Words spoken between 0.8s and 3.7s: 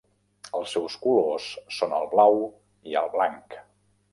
colors són el blau i el blanc.